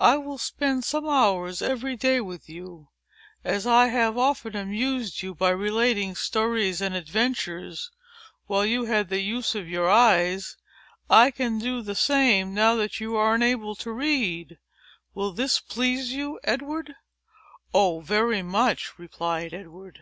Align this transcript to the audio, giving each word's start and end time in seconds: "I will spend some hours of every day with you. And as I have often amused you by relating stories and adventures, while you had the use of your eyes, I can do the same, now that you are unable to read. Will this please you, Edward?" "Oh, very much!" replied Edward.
"I 0.00 0.16
will 0.16 0.36
spend 0.38 0.82
some 0.82 1.08
hours 1.08 1.62
of 1.62 1.70
every 1.70 1.94
day 1.94 2.20
with 2.20 2.48
you. 2.48 2.88
And 3.44 3.54
as 3.54 3.68
I 3.68 3.86
have 3.86 4.18
often 4.18 4.56
amused 4.56 5.22
you 5.22 5.32
by 5.32 5.50
relating 5.50 6.16
stories 6.16 6.80
and 6.80 6.96
adventures, 6.96 7.92
while 8.48 8.66
you 8.66 8.86
had 8.86 9.10
the 9.10 9.20
use 9.20 9.54
of 9.54 9.68
your 9.68 9.88
eyes, 9.88 10.56
I 11.08 11.30
can 11.30 11.60
do 11.60 11.82
the 11.82 11.94
same, 11.94 12.52
now 12.52 12.74
that 12.74 12.98
you 12.98 13.14
are 13.14 13.36
unable 13.36 13.76
to 13.76 13.92
read. 13.92 14.58
Will 15.14 15.30
this 15.32 15.60
please 15.60 16.12
you, 16.12 16.40
Edward?" 16.42 16.92
"Oh, 17.72 18.00
very 18.00 18.42
much!" 18.42 18.98
replied 18.98 19.54
Edward. 19.54 20.00